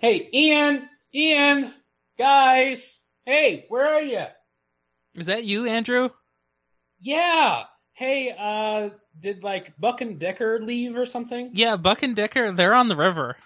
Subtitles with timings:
[0.00, 1.74] Hey, Ian, Ian,
[2.16, 4.26] guys, hey, where are you?
[5.16, 6.10] Is that you, Andrew?
[7.00, 7.64] Yeah.
[7.94, 11.50] Hey, uh, did like Buck and Decker leave or something?
[11.52, 13.38] Yeah, Buck and Decker, they're on the river.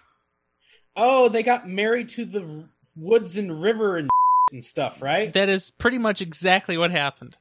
[0.95, 4.11] Oh, they got married to the woods and river and
[4.53, 5.33] and stuff, right?
[5.33, 7.39] That is pretty much exactly what happened.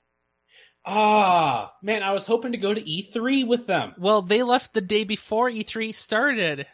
[0.86, 3.94] Ah, man, I was hoping to go to E3 with them.
[3.98, 6.66] Well, they left the day before E3 started.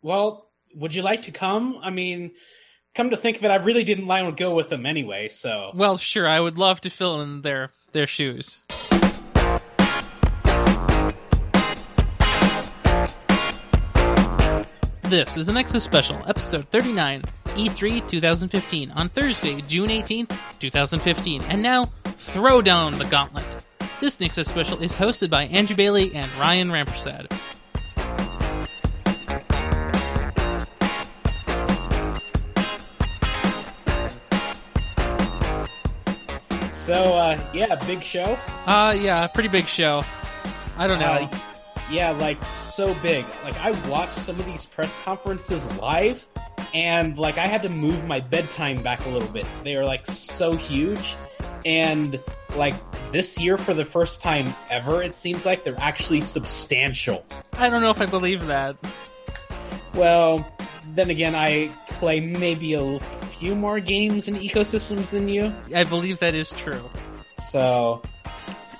[0.00, 0.45] Well,
[0.76, 1.78] would you like to come?
[1.82, 2.32] I mean,
[2.94, 5.72] come to think of it, I really didn't want to go with them anyway, so.
[5.74, 8.60] Well, sure, I would love to fill in their their shoes.
[15.04, 17.22] This is an Nexus special, episode 39,
[17.54, 21.42] E3 2015, on Thursday, June 18th, 2015.
[21.42, 23.64] And now, throw down the gauntlet.
[24.00, 27.30] This Nexus special is hosted by Andrew Bailey and Ryan Rampersad.
[36.86, 38.38] So, uh, yeah, big show.
[38.64, 40.04] Uh, yeah, pretty big show.
[40.76, 41.28] I don't know.
[41.28, 41.38] Uh,
[41.90, 43.24] yeah, like so big.
[43.42, 46.24] Like I watched some of these press conferences live,
[46.74, 49.46] and like I had to move my bedtime back a little bit.
[49.64, 51.16] They are like so huge,
[51.64, 52.20] and
[52.54, 52.76] like
[53.10, 57.26] this year for the first time ever, it seems like they're actually substantial.
[57.54, 58.76] I don't know if I believe that.
[59.92, 60.48] Well,
[60.94, 63.00] then again, I play maybe a
[63.38, 66.88] few more games and ecosystems than you, I believe that is true.
[67.38, 68.02] so.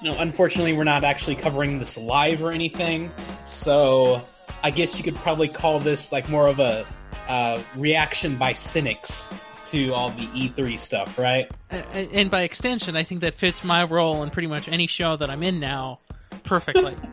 [0.03, 3.11] No, unfortunately, we're not actually covering this live or anything.
[3.47, 4.21] So,
[4.63, 6.85] I guess you could probably call this like more of a
[7.29, 9.33] uh, reaction by cynics
[9.65, 11.51] to all the E3 stuff, right?
[11.70, 15.31] And by extension, I think that fits my role in pretty much any show that
[15.31, 16.01] I'm in now
[16.45, 16.95] perfectly.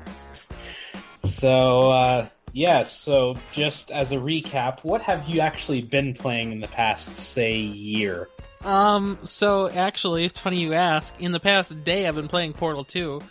[1.26, 6.60] So, uh, yeah, so just as a recap, what have you actually been playing in
[6.62, 8.30] the past, say, year?
[8.64, 11.14] um, so actually, it's funny you ask.
[11.20, 13.22] In the past day, I've been playing Portal 2.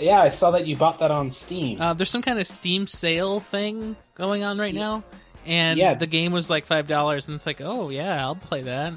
[0.00, 1.80] Yeah, I saw that you bought that on Steam.
[1.80, 5.04] Uh, there's some kind of Steam sale thing going on right now,
[5.46, 5.94] and Yeah.
[5.94, 8.94] the game was like five dollars, and it's like, oh yeah, I'll play that.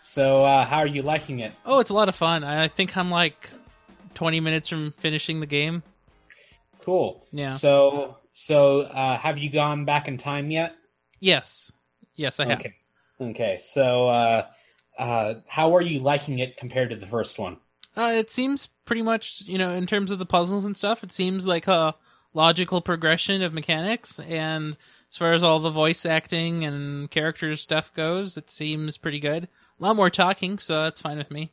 [0.00, 1.52] so, uh, how are you liking it?
[1.66, 2.42] Oh, it's a lot of fun.
[2.44, 3.50] I I think I'm like
[4.14, 5.82] 20 minutes from finishing the game.
[6.82, 7.22] Cool.
[7.32, 7.56] Yeah.
[7.56, 10.74] So, so uh, have you gone back in time yet?
[11.20, 11.72] Yes,
[12.16, 12.58] yes, I have.
[12.58, 12.74] Okay.
[13.20, 13.58] Okay.
[13.62, 14.46] So, uh,
[14.98, 17.58] uh, how are you liking it compared to the first one?
[17.96, 21.12] Uh, it seems pretty much, you know, in terms of the puzzles and stuff, it
[21.12, 21.94] seems like a
[22.32, 24.18] logical progression of mechanics.
[24.18, 24.76] And
[25.10, 29.44] as far as all the voice acting and character stuff goes, it seems pretty good.
[29.44, 31.52] A lot more talking, so that's fine with me.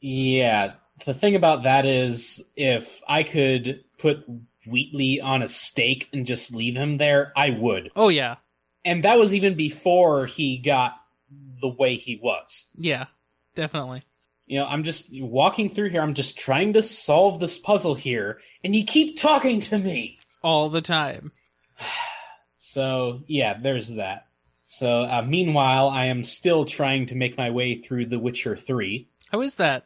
[0.00, 0.74] Yeah.
[1.04, 4.24] The thing about that is, if I could put
[4.66, 7.90] Wheatley on a stake and just leave him there, I would.
[7.96, 8.36] Oh, yeah.
[8.84, 11.00] And that was even before he got
[11.60, 12.66] the way he was.
[12.74, 13.06] Yeah,
[13.54, 14.02] definitely.
[14.46, 16.02] You know, I'm just walking through here.
[16.02, 20.18] I'm just trying to solve this puzzle here, and you keep talking to me.
[20.42, 21.32] All the time.
[22.66, 24.26] So yeah, there's that.
[24.64, 29.06] So uh, meanwhile, I am still trying to make my way through The Witcher Three.
[29.30, 29.84] How is that?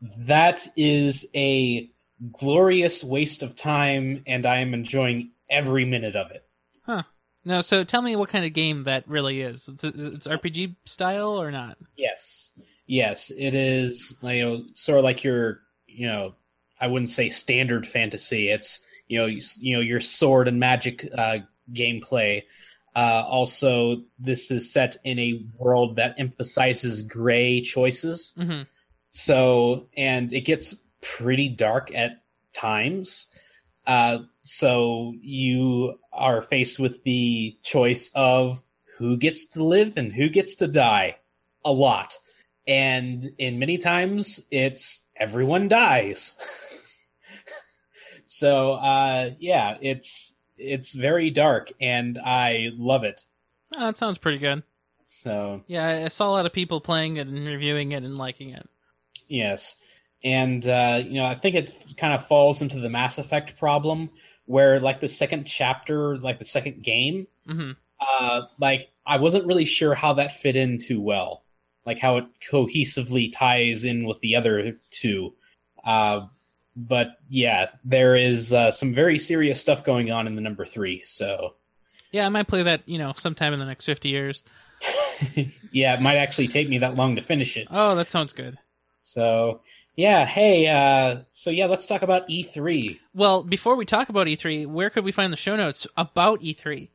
[0.00, 1.90] That is a
[2.32, 6.44] glorious waste of time, and I am enjoying every minute of it.
[6.82, 7.02] Huh.
[7.44, 9.68] No, so tell me what kind of game that really is.
[9.68, 11.78] It's, it's RPG style or not?
[11.96, 12.50] Yes,
[12.86, 14.16] yes, it is.
[14.22, 16.34] You know, sort of like your, you know,
[16.80, 18.48] I wouldn't say standard fantasy.
[18.48, 21.38] It's you know, you, you know, your sword and magic uh,
[21.72, 22.42] gameplay.
[22.94, 28.32] Uh, also, this is set in a world that emphasizes gray choices.
[28.36, 28.62] hmm
[29.10, 30.74] So, and it gets
[31.16, 32.22] pretty dark at
[32.52, 33.28] times.
[33.86, 38.62] Uh, so you are faced with the choice of
[38.98, 41.16] who gets to live and who gets to die
[41.64, 42.14] a lot.
[42.66, 46.34] And in many times, it's everyone dies.
[48.26, 53.24] so, uh, yeah, it's, it's very dark and I love it.
[53.76, 54.62] Oh, that sounds pretty good.
[55.04, 58.18] So, Yeah, I- I saw a lot of people playing it and reviewing it and
[58.18, 58.68] liking it.
[59.28, 59.76] Yes.
[60.26, 64.10] And uh, you know, I think it kind of falls into the Mass Effect problem
[64.46, 67.72] where like the second chapter, like the second game, hmm
[68.18, 71.44] uh like I wasn't really sure how that fit in too well.
[71.86, 75.34] Like how it cohesively ties in with the other two.
[75.84, 76.26] Uh
[76.74, 81.00] but yeah, there is uh, some very serious stuff going on in the number 3.
[81.04, 81.54] So
[82.12, 84.44] Yeah, I might play that, you know, sometime in the next 50 years.
[85.72, 87.68] yeah, it might actually take me that long to finish it.
[87.70, 88.58] Oh, that sounds good.
[89.00, 89.62] So,
[89.96, 92.98] yeah, hey, uh, so yeah, let's talk about E3.
[93.14, 96.88] Well, before we talk about E3, where could we find the show notes about E3?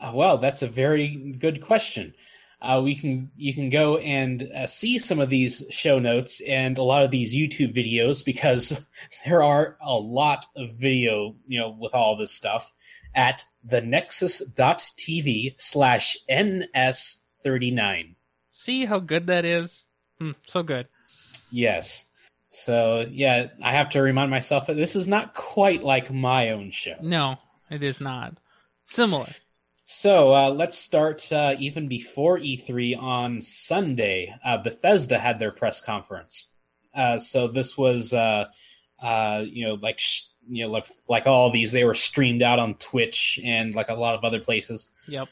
[0.00, 2.14] Uh, well, that's a very good question.
[2.60, 6.78] Uh, we can you can go and uh, see some of these show notes and
[6.78, 8.84] a lot of these YouTube videos because
[9.24, 12.72] there are a lot of video, you know, with all this stuff
[13.14, 18.14] at thenexus.tv slash ns39.
[18.50, 19.86] See how good that is?
[20.18, 20.88] Hmm, so good.
[21.50, 22.06] Yes.
[22.56, 26.70] So yeah, I have to remind myself that this is not quite like my own
[26.70, 26.96] show.
[27.02, 27.36] No,
[27.70, 28.40] it is not.
[28.82, 29.28] Similar.
[29.84, 34.34] So uh, let's start uh, even before E3 on Sunday.
[34.42, 36.50] Uh, Bethesda had their press conference.
[36.94, 38.46] Uh, so this was, uh,
[39.02, 40.00] uh, you know, like
[40.48, 43.94] you know, like like all these, they were streamed out on Twitch and like a
[43.94, 44.88] lot of other places.
[45.08, 45.28] Yep.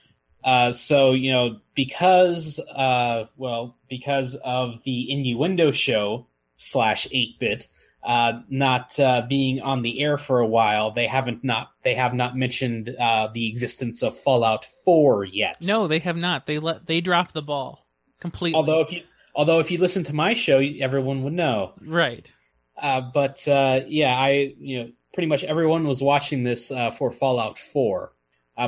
[0.74, 6.26] so you know, because well, because of the innuendo show
[6.56, 7.68] slash eight bit
[8.04, 12.12] uh, not uh, being on the air for a while, they haven't not they have
[12.12, 15.56] not mentioned uh, the existence of Fallout Four yet.
[15.62, 16.46] No, they have not.
[16.46, 17.86] They let they dropped the ball
[18.20, 18.56] completely.
[18.56, 19.02] Although if you
[19.34, 21.72] although if you listen to my show, everyone would know.
[21.80, 22.30] Right.
[22.76, 27.10] Uh, but uh, yeah, I you know pretty much everyone was watching this uh, for
[27.10, 28.12] Fallout Four.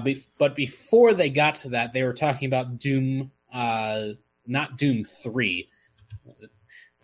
[0.02, 5.68] Be- but before they got to that, they were talking about Doom, not Doom Three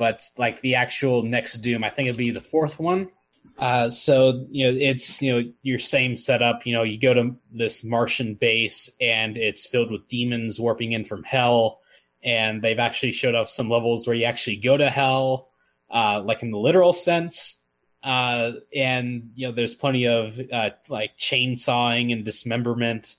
[0.03, 3.09] but like the actual next Doom, I think it'd be the fourth one.
[3.57, 6.67] Uh, so you know, it's you know your same setup.
[6.67, 11.05] You know, you go to this Martian base and it's filled with demons warping in
[11.05, 11.79] from hell,
[12.21, 15.51] and they've actually showed off some levels where you actually go to hell,
[15.89, 17.63] uh, like in the literal sense.
[18.03, 23.15] Uh, and you know, there's plenty of uh, like chainsawing and dismemberment,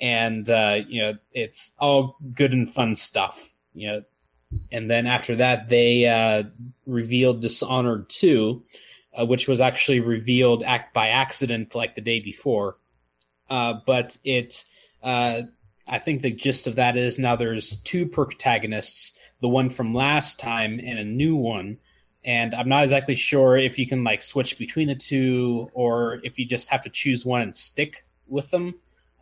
[0.00, 3.52] and uh, you know, it's all good and fun stuff.
[3.74, 4.02] You know,
[4.72, 6.44] and then after that they uh,
[6.86, 8.62] revealed Dishonored 2,
[9.18, 12.78] uh, which was actually revealed act by accident like the day before.
[13.50, 14.64] Uh, but it,
[15.02, 15.42] uh,
[15.88, 20.38] I think the gist of that is now there's two protagonists, the one from last
[20.38, 21.78] time and a new one.
[22.24, 26.38] And I'm not exactly sure if you can like switch between the two or if
[26.38, 28.74] you just have to choose one and stick with them.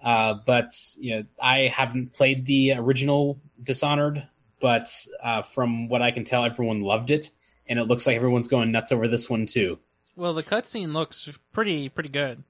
[0.02, 4.26] Uh, but you know, I haven't played the original Dishonored,
[4.60, 4.88] but
[5.22, 7.30] uh, from what I can tell, everyone loved it,
[7.68, 9.78] and it looks like everyone's going nuts over this one too.
[10.16, 12.42] Well, the cutscene looks pretty pretty good.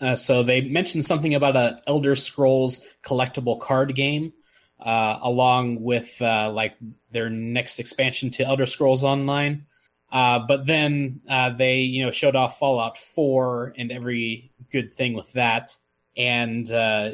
[0.00, 4.32] Uh, so they mentioned something about a Elder Scrolls collectible card game,
[4.80, 6.74] uh, along with uh, like
[7.10, 9.66] their next expansion to Elder Scrolls Online.
[10.10, 15.14] Uh, but then uh, they, you know, showed off Fallout 4 and every good thing
[15.14, 15.74] with that,
[16.16, 17.10] and uh,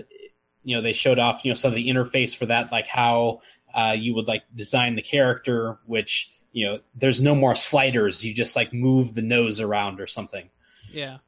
[0.62, 3.40] you know they showed off, you know, some of the interface for that, like how
[3.74, 8.24] uh, you would like design the character, which you know there's no more sliders.
[8.24, 10.50] You just like move the nose around or something.
[10.92, 11.18] Yeah.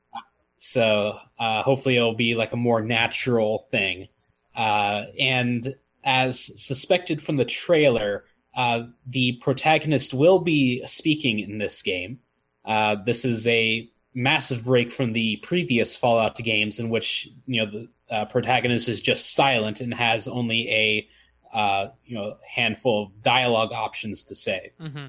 [0.56, 4.08] So uh, hopefully it'll be like a more natural thing.
[4.54, 5.74] Uh, and
[6.04, 8.24] as suspected from the trailer,
[8.54, 12.20] uh, the protagonist will be speaking in this game.
[12.64, 17.70] Uh, this is a massive break from the previous Fallout games, in which you know
[17.70, 21.08] the uh, protagonist is just silent and has only a
[21.52, 24.72] uh, you know handful of dialogue options to say.
[24.80, 25.06] Mm-hmm.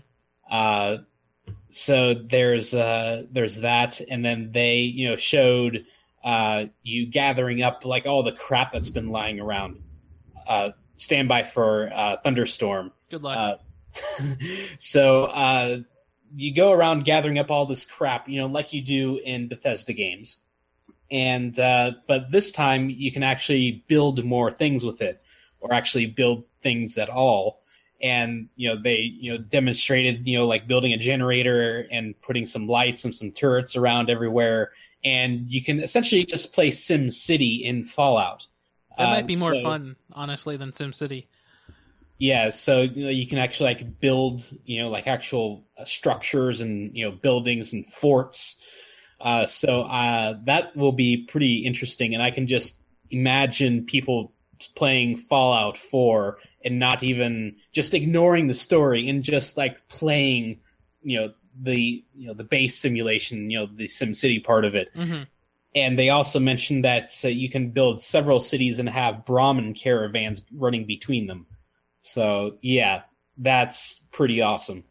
[0.50, 0.98] Uh,
[1.70, 5.86] so there's uh, there's that, and then they you know showed
[6.24, 9.82] uh, you gathering up like all the crap that's been lying around.
[10.48, 12.92] Uh, stand by for uh, thunderstorm.
[13.10, 13.60] Good luck.
[14.18, 14.36] Uh,
[14.80, 15.78] so uh,
[16.36, 19.94] you go around gathering up all this crap, you know, like you do in Bethesda
[19.94, 20.42] games,
[21.10, 25.23] and uh, but this time you can actually build more things with it
[25.64, 27.62] or actually build things at all.
[28.02, 32.46] And you know they you know demonstrated you know like building a generator and putting
[32.46, 34.72] some lights and some turrets around everywhere.
[35.06, 38.48] And you can essentially just play SimCity in fallout.
[38.98, 41.28] That might be uh, more so, fun honestly than SimCity
[42.20, 46.62] yeah so you, know, you can actually like build you know like actual uh, structures
[46.62, 48.64] and you know buildings and forts.
[49.20, 52.14] Uh, so uh, that will be pretty interesting.
[52.14, 54.33] And i can just imagine people
[54.68, 60.60] playing Fallout 4 and not even just ignoring the story and just like playing,
[61.04, 64.90] you know, the you know the base simulation, you know, the SimCity part of it.
[64.96, 65.24] Mm-hmm.
[65.76, 70.46] And they also mentioned that uh, you can build several cities and have Brahmin caravans
[70.54, 71.48] running between them.
[72.02, 73.04] So yeah,
[73.38, 74.84] that's pretty awesome.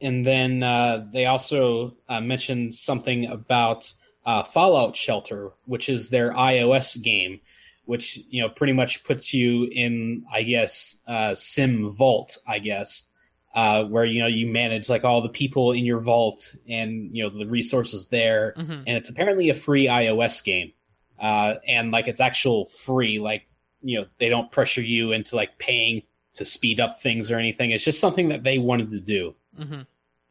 [0.00, 3.92] And then uh, they also uh, mentioned something about
[4.24, 7.40] uh, Fallout Shelter, which is their iOS game,
[7.88, 13.08] which you know pretty much puts you in, I guess, uh, Sim Vault, I guess,
[13.54, 17.22] uh, where you know you manage like all the people in your vault and you
[17.22, 18.82] know the resources there, mm-hmm.
[18.86, 20.74] and it's apparently a free iOS game,
[21.18, 23.48] uh, and like it's actual free, like
[23.80, 26.02] you know they don't pressure you into like paying
[26.34, 27.70] to speed up things or anything.
[27.70, 29.34] It's just something that they wanted to do.
[29.56, 29.80] hmm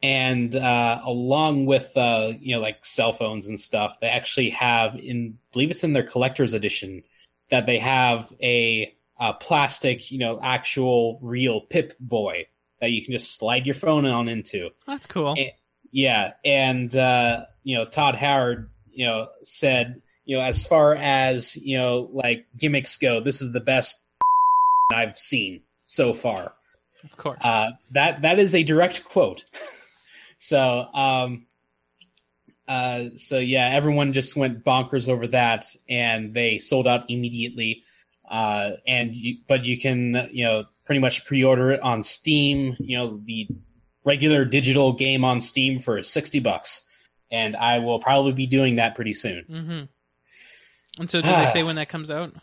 [0.04, 4.96] And uh, along with uh, you know like cell phones and stuff, they actually have
[4.96, 7.02] in I believe it's in their collector's edition
[7.50, 12.48] that they have a, a plastic you know actual real Pip Boy
[12.82, 14.70] that you can just slide your phone on into.
[14.86, 15.36] That's cool.
[15.38, 15.52] Eh,
[15.92, 21.56] Yeah, and uh, you know Todd Howard, you know, said, you know, as far as
[21.56, 24.04] you know, like gimmicks go, this is the best
[24.94, 26.54] I've seen so far.
[27.04, 27.40] Of course.
[27.42, 29.46] Uh, that that is a direct quote.
[30.38, 31.46] so, um,
[32.68, 37.84] uh, so yeah, everyone just went bonkers over that, and they sold out immediately.
[38.30, 42.76] Uh, and you, but you can, you know, pretty much pre-order it on Steam.
[42.80, 43.48] You know, the
[44.06, 46.84] regular digital game on Steam for sixty bucks,
[47.32, 49.46] and I will probably be doing that pretty soon.
[49.50, 51.02] Mm-hmm.
[51.02, 52.34] And so, did they say when that comes out?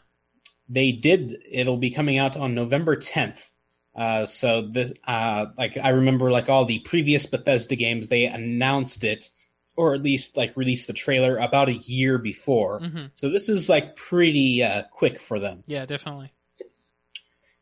[0.69, 3.49] they did it'll be coming out on november 10th
[3.97, 9.05] uh, so the uh, like i remember like all the previous bethesda games they announced
[9.05, 9.29] it
[9.77, 13.69] or at least like released the trailer about a year before hmm so this is
[13.69, 16.33] like pretty uh, quick for them Yeah, definitely.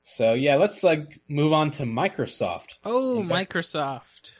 [0.03, 3.29] so yeah let's like move on to microsoft Oh, Okay.
[3.47, 4.33] Microsoft.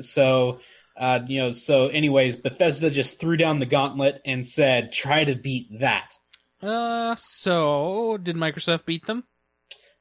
[0.00, 0.60] so
[0.96, 5.34] uh, you know so anyways bethesda just threw down the gauntlet and said try to
[5.34, 6.14] beat that
[6.62, 9.24] Uh, so did Microsoft beat them?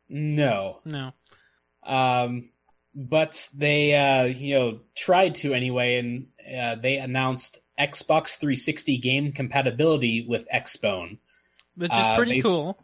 [0.10, 1.12] no No.
[1.84, 2.50] um,
[2.96, 9.32] but they uh, you know tried to anyway, and uh, they announced Xbox 360 game
[9.32, 11.18] compatibility with Xbone.
[11.76, 12.78] Which is Uh, pretty they cool.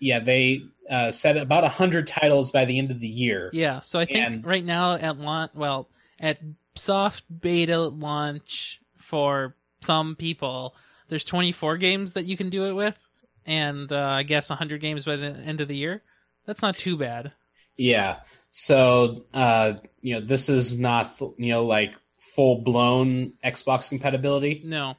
[0.00, 3.50] Yeah, they uh, said about hundred titles by the end of the year.
[3.52, 5.88] Yeah, so I think And- right now at launch, well,
[6.18, 6.38] at
[6.74, 10.74] soft beta launch for some people,
[11.08, 12.96] there's 24 games that you can do it with,
[13.44, 16.02] and uh, I guess 100 games by the end of the year.
[16.46, 17.32] That's not too bad.
[17.80, 18.20] Yeah.
[18.50, 21.92] So uh, you know this is not you know like
[22.34, 24.60] full blown Xbox compatibility.
[24.64, 24.96] No.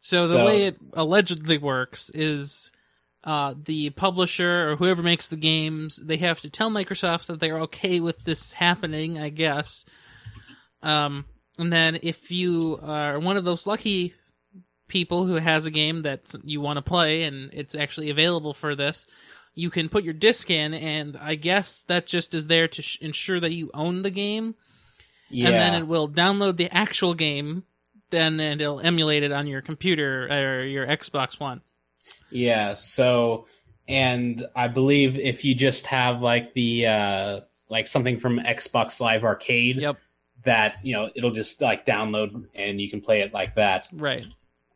[0.00, 2.70] So the So- way it allegedly works is
[3.24, 7.60] uh, the publisher or whoever makes the games, they have to tell Microsoft that they're
[7.62, 9.84] okay with this happening, I guess.
[10.82, 11.24] Um,
[11.58, 14.14] and then if you are one of those lucky
[14.86, 18.76] people who has a game that you want to play and it's actually available for
[18.76, 19.08] this,
[19.56, 22.98] you can put your disc in, and I guess that just is there to sh-
[23.00, 24.54] ensure that you own the game
[25.30, 25.48] Yeah.
[25.48, 27.64] and then it will download the actual game
[28.10, 31.60] then and it'll emulate it on your computer or your xbox one
[32.30, 33.46] Yeah, so
[33.88, 39.24] and I believe if you just have like the uh like something from Xbox Live
[39.24, 39.96] Arcade yep
[40.44, 43.88] that, you know, it'll just like download and you can play it like that.
[43.92, 44.24] right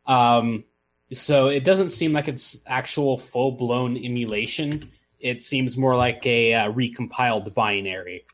[0.05, 0.65] Um
[1.11, 4.89] so it doesn't seem like it's actual full-blown emulation.
[5.19, 8.25] It seems more like a uh, recompiled binary.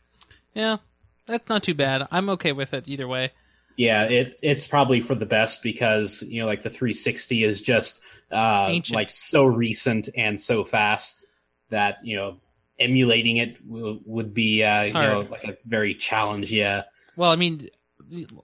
[0.54, 0.78] yeah
[1.26, 3.32] that's not too bad i'm okay with it either way
[3.76, 8.00] Yeah, it it's probably for the best because, you know, like the 360 is just
[8.32, 11.26] uh like so recent and so fast
[11.70, 12.38] that, you know,
[12.80, 16.84] emulating it w- would be uh you know like a very challenge, yeah.
[17.18, 17.68] well i mean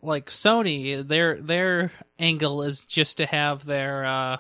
[0.02, 4.38] like sony their their angle is just to have their uh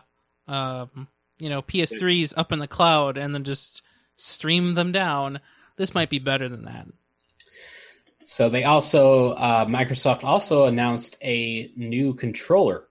[0.47, 1.07] um
[1.39, 3.81] you know ps3s up in the cloud and then just
[4.15, 5.39] stream them down
[5.77, 6.87] this might be better than that
[8.25, 12.87] So they also uh Microsoft also announced a new controller.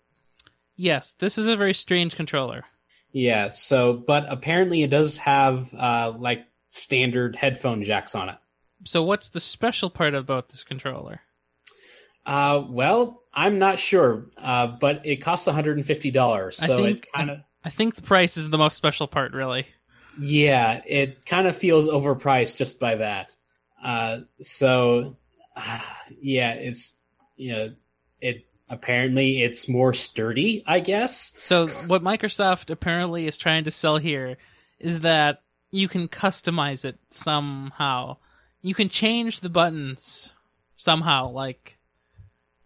[0.77, 2.65] yes this is a very strange controller
[3.12, 8.37] Yeah, so but apparently it does have uh like standard headphone jacks on it.
[8.85, 11.21] so what's the special part about this controller
[12.26, 14.26] Uh well, I'm not sure.
[14.38, 16.47] Uh but it costs $150.
[16.47, 19.33] I So think- it kind of I think the price is the most special part,
[19.33, 19.67] really.
[20.21, 23.37] Yeah, it kind of feels overpriced just by that.
[23.83, 25.17] Uh, so,
[25.57, 25.79] uh,
[26.21, 26.95] yeah, it's
[27.37, 27.73] you know,
[28.21, 31.33] it apparently it's more sturdy, I guess.
[31.37, 34.37] So, what Microsoft apparently is trying to sell here
[34.81, 38.17] is that you can customize it somehow.
[38.61, 40.33] You can change the buttons
[40.76, 41.31] somehow.
[41.31, 41.79] Like,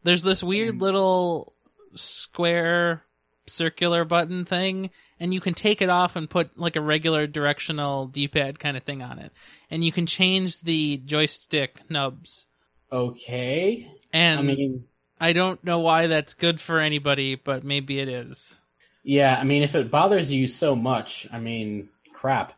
[0.07, 0.81] there's this weird Mm.
[0.81, 1.53] little
[1.95, 3.03] square
[3.47, 8.07] circular button thing, and you can take it off and put like a regular directional
[8.07, 9.33] D pad kind of thing on it.
[9.71, 12.47] And you can change the joystick nubs.
[12.93, 14.85] Okay, And I mean,
[15.21, 18.61] I don't know why that's good for anybody, but maybe it is.
[19.03, 22.53] yeah, I mean, if it bothers you so much, I mean, crap.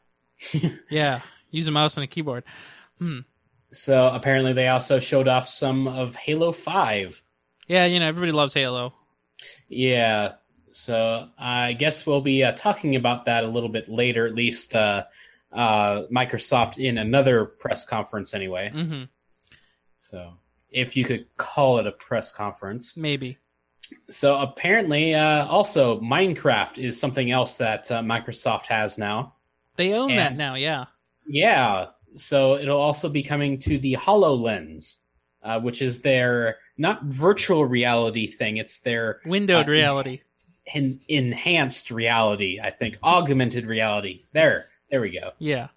[0.91, 2.45] Yeah, use a mouse and a keyboard.
[3.01, 3.21] Hmm.
[3.73, 7.21] So apparently, they also showed off some of Halo Five.
[7.69, 8.95] Yeah, you know everybody loves Halo.
[9.69, 10.33] Yeah.
[10.71, 14.75] So I guess we'll be uh, talking about that a little bit later, at least
[14.75, 15.05] uh,
[15.53, 18.71] uh, Microsoft in another press conference anyway.
[18.71, 19.05] hmm
[19.97, 20.35] So
[20.71, 22.97] if you could call it a press conference.
[22.97, 23.39] Maybe.
[24.11, 29.35] So apparently, uh, also Minecraft is something else that uh, Microsoft has now.
[29.77, 30.87] They own that now, yeah.
[31.27, 34.97] Yeah, so it'll also be coming to the HoloLens,
[35.43, 38.57] uh, which is their not virtual reality thing.
[38.57, 40.21] It's their Windowed Uh, reality.
[40.75, 42.61] en- enhanced reality.
[42.63, 44.25] I think augmented reality.
[44.33, 45.33] There, there we go.
[45.39, 45.69] Yeah.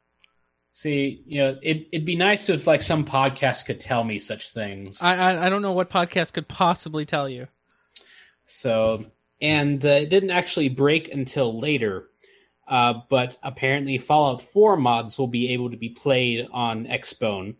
[0.74, 4.52] See, you know, it, it'd be nice if like some podcast could tell me such
[4.52, 5.02] things.
[5.02, 7.48] I, I I don't know what podcast could possibly tell you.
[8.46, 9.06] So,
[9.42, 12.08] and uh, it didn't actually break until later.
[12.68, 17.56] Uh, but apparently, Fallout 4 mods will be able to be played on Xbone.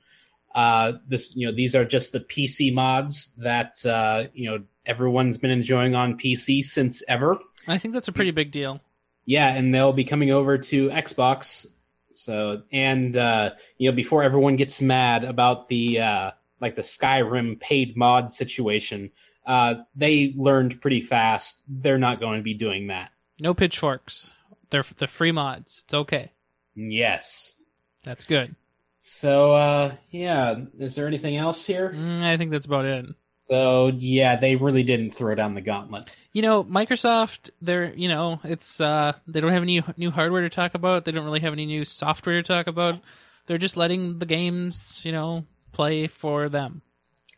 [0.54, 5.38] Uh, this, you know, these are just the PC mods that uh, you know everyone's
[5.38, 7.40] been enjoying on PC since ever.
[7.68, 8.82] I think that's a pretty big deal.
[9.26, 11.68] Yeah, and they'll be coming over to Xbox.
[12.14, 17.60] So, and uh, you know, before everyone gets mad about the uh, like the Skyrim
[17.60, 19.12] paid mod situation,
[19.46, 23.12] uh, they learned pretty fast they're not going to be doing that.
[23.40, 24.34] No pitchforks.
[24.70, 25.84] They're the free mods.
[25.86, 26.32] It's okay.
[26.76, 27.56] Yes.
[28.04, 28.56] That's good.
[29.04, 31.90] So, uh, yeah, is there anything else here?
[31.90, 33.08] Mm, I think that's about it.
[33.46, 36.16] So, yeah, they really didn't throw down the gauntlet.
[36.34, 40.50] You know, Microsoft, they're you know, it's uh they don't have any new hardware to
[40.50, 41.06] talk about.
[41.06, 43.02] They don't really have any new software to talk about.
[43.48, 46.84] They're just letting the games, you know, play for them.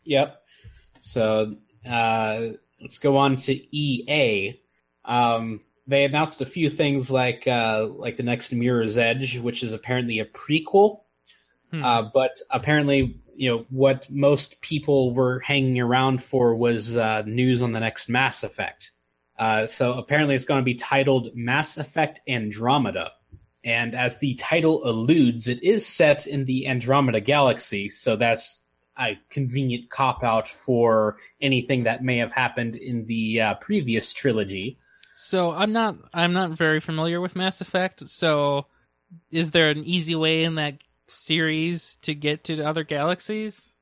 [0.04, 0.42] Yep.
[1.00, 1.56] So
[1.88, 4.60] uh, let's go on to EA.
[5.06, 9.72] Um, they announced a few things like uh, like the next Mirror's Edge, which is
[9.72, 11.00] apparently a prequel.
[11.74, 11.84] Hmm.
[11.84, 17.62] Uh, but apparently, you know what most people were hanging around for was uh, news
[17.62, 18.92] on the next Mass Effect.
[19.36, 23.10] Uh, so apparently, it's going to be titled Mass Effect Andromeda.
[23.64, 28.60] And as the title alludes, it is set in the Andromeda galaxy, so that's
[28.96, 34.78] a convenient cop out for anything that may have happened in the uh, previous trilogy.
[35.16, 38.08] So I'm not I'm not very familiar with Mass Effect.
[38.08, 38.66] So
[39.30, 43.72] is there an easy way in that series to get to other galaxies?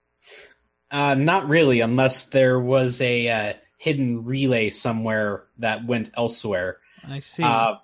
[0.91, 6.79] Uh, not really, unless there was a uh, hidden relay somewhere that went elsewhere.
[7.09, 7.43] I see.
[7.43, 7.77] Uh,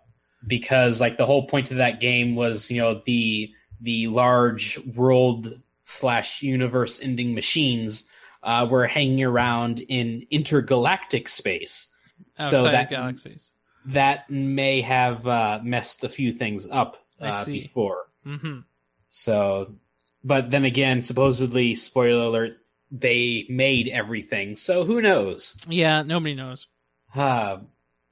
[0.47, 5.61] because like the whole point of that game was, you know, the the large world
[5.85, 8.09] slash universe ending machines
[8.43, 11.89] uh, were hanging around in intergalactic space.
[12.39, 13.53] Outside so that galaxies.
[13.87, 17.63] that may have uh, messed a few things up I uh, see.
[17.63, 18.07] before.
[18.25, 18.61] hmm
[19.09, 19.75] So,
[20.23, 22.59] but then again, supposedly, spoiler alert,
[22.91, 24.57] they made everything.
[24.57, 25.57] So who knows?
[25.69, 26.67] Yeah, nobody knows.
[27.15, 27.59] Uh,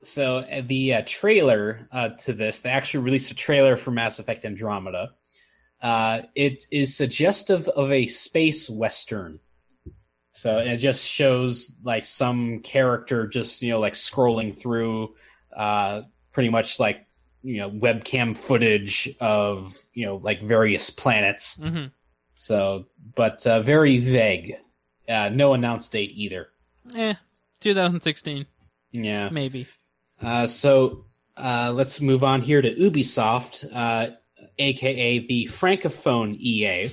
[0.02, 4.44] so the uh, trailer uh, to this, they actually released a trailer for Mass Effect
[4.44, 5.12] Andromeda.
[5.80, 9.40] Uh, it is suggestive of a space western.
[10.30, 15.14] So it just shows like some character just you know like scrolling through,
[15.54, 17.05] uh, pretty much like
[17.42, 21.60] you know webcam footage of you know like various planets.
[21.62, 21.86] hmm
[22.34, 24.56] So, but uh, very vague.
[25.08, 26.48] Uh, no announced date either.
[26.94, 27.14] Eh,
[27.60, 28.46] 2016,
[28.92, 29.28] Yeah.
[29.30, 29.66] maybe.
[30.20, 31.04] Uh, so
[31.36, 34.10] uh, let's move on here to Ubisoft, uh,
[34.58, 36.90] aka the Francophone EA.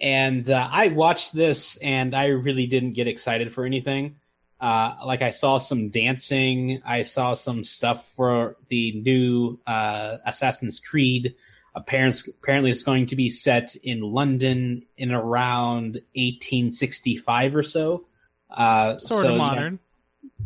[0.00, 4.16] And uh, I watched this, and I really didn't get excited for anything.
[4.64, 10.80] Uh, like I saw some dancing, I saw some stuff for the new uh, Assassin's
[10.80, 11.34] Creed.
[11.74, 18.06] Apparently, apparently, it's going to be set in London in around 1865 or so.
[18.50, 19.80] Uh, Sort so, of modern.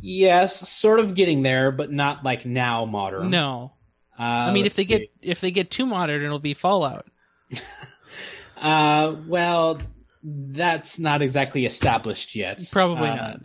[0.01, 3.31] Yes, sort of getting there, but not like now modern.
[3.31, 3.75] No,
[4.19, 4.89] uh, I mean if they see.
[4.89, 7.07] get if they get too modern, it'll be Fallout.
[8.57, 9.81] uh, well,
[10.25, 12.61] that's not exactly established yet.
[12.73, 13.41] Probably Uh, not.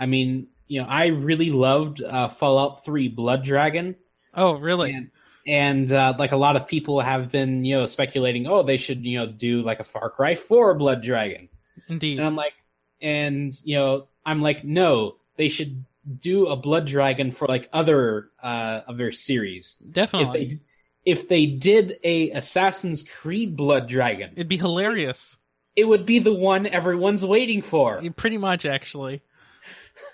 [0.00, 3.94] I mean, you know, I really loved uh, Fallout Three Blood Dragon,
[4.34, 4.92] Oh, really?
[4.94, 5.10] and
[5.46, 9.04] and uh, like a lot of people have been, you know, speculating, oh, they should,
[9.04, 11.48] you know, do like a Far Cry Four Blood Dragon,
[11.88, 12.18] Indeed.
[12.18, 12.54] and I'm like,
[13.00, 15.84] and you know, I'm like, no, they should
[16.18, 19.76] do a Blood Dragon for like other uh, of their series.
[19.84, 20.46] if Definitely.
[20.46, 20.60] they
[21.04, 25.38] if they did a Assassin's Creed Blood Dragon, It'd be hilarious.
[25.74, 28.02] it would be the one everyone's waiting for.
[28.16, 29.22] Pretty much, actually.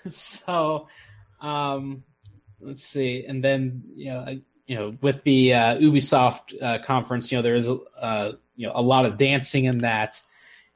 [0.11, 0.87] so,
[1.41, 2.03] um,
[2.59, 7.31] let's see, and then you know, I- you know, with the uh, Ubisoft uh, conference,
[7.31, 10.21] you know, there is a uh, you know a lot of dancing in that,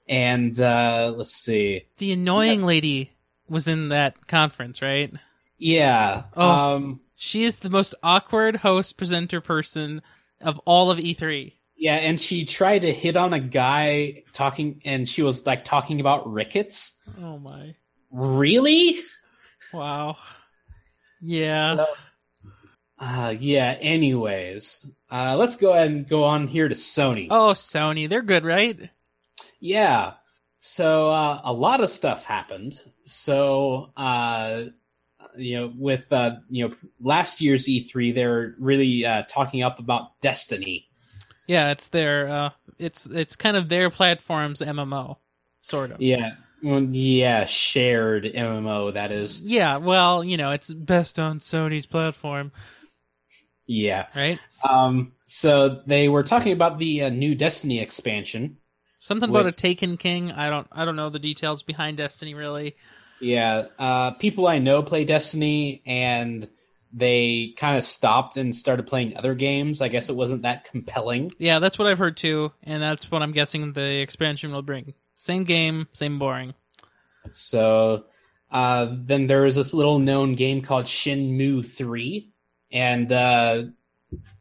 [0.08, 3.12] and uh, let's see, The annoying lady
[3.50, 5.14] was in that conference, right?
[5.58, 6.24] Yeah.
[6.38, 6.50] Oh.
[6.50, 10.02] Um She is the most awkward host presenter person
[10.40, 11.52] of all of E E3.
[11.76, 16.00] yeah, and she tried to hit on a guy talking and she was like talking
[16.00, 16.94] about rickets.
[17.22, 17.76] Oh my.
[18.10, 19.00] Really?
[19.74, 20.18] Wow.
[21.22, 21.76] Yeah.
[21.76, 21.86] So-
[23.00, 24.86] uh yeah, anyways.
[25.10, 27.28] Uh let's go ahead and go on here to Sony.
[27.30, 28.90] Oh, Sony, they're good, right?
[29.60, 30.14] Yeah.
[30.60, 32.80] So uh, a lot of stuff happened.
[33.06, 34.66] So uh,
[35.36, 40.20] you know, with uh, you know last year's E3, they're really uh, talking up about
[40.22, 40.88] Destiny.
[41.48, 45.18] Yeah, it's their uh it's it's kind of their platform's MMO,
[45.62, 46.02] sort of.
[46.02, 46.32] Yeah.
[46.64, 49.42] Well, yeah, shared MMO that is.
[49.42, 52.52] Yeah, well, you know, it's best on Sony's platform,
[53.66, 54.08] Yeah.
[54.16, 54.40] right?
[54.68, 55.14] Um.
[55.26, 58.58] So they were talking about the uh, new Destiny expansion.
[59.00, 60.30] Something about a Taken King.
[60.32, 62.76] I don't I don't know the details behind Destiny really.
[63.20, 63.66] Yeah.
[63.80, 66.48] Uh, people I know play Destiny, and
[66.94, 69.82] they kind of stopped and started playing other games.
[69.82, 71.32] I guess it wasn't that compelling.
[71.40, 74.94] Yeah, that's what I've heard too, and that's what I'm guessing the expansion will bring.
[75.22, 76.56] Same game, same boring.
[77.32, 78.06] So
[78.50, 82.28] uh, then there was this little known game called Shenmue 3.
[82.72, 83.66] And, uh,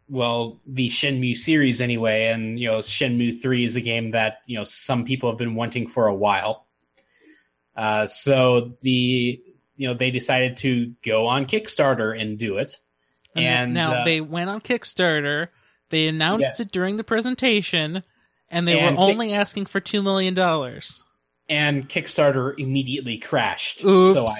[0.08, 2.28] well, the Shenmue series anyway.
[2.28, 5.54] And, you know, Shenmue 3 is a game that, you know, some people have been
[5.54, 6.64] wanting for a while.
[7.76, 9.38] Uh, so the,
[9.76, 12.78] you know, they decided to go on Kickstarter and do it.
[13.36, 15.48] And, And, now uh, they went on Kickstarter.
[15.90, 16.62] They announced Yeah.
[16.62, 18.02] it during the presentation,
[18.50, 21.04] and they And were only asking for two million dollars.
[21.48, 23.84] And Kickstarter immediately crashed.
[23.84, 24.14] Oops.
[24.14, 24.38] So I,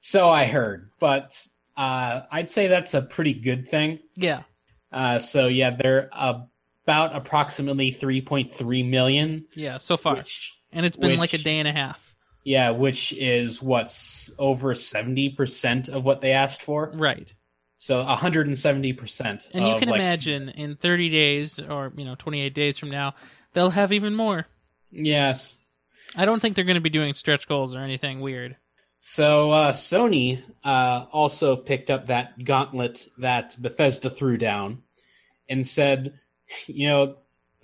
[0.00, 0.90] so I heard.
[0.98, 1.40] But
[1.76, 4.00] uh, I'd say that's a pretty good thing.
[4.16, 4.42] Yeah,
[4.92, 9.46] Uh, so yeah, they're about approximately 3.3 million.
[9.54, 12.14] yeah, so far, Which, and it's been like a day and a half.
[12.44, 16.90] yeah, which is what's over 70% of what they asked for.
[16.94, 17.32] Right,
[17.84, 19.54] So 170%.
[19.54, 23.14] and you can like- imagine in 30 days or you know 28 days from now,
[23.52, 24.46] they'll have even more.
[24.90, 25.58] Yes.
[26.16, 28.56] I don't think they're going to be doing stretch goals or anything weird.
[29.00, 34.82] So uh, Sony uh, also picked up that gauntlet that Bethesda threw down
[35.46, 36.18] and said,
[36.66, 37.16] you know,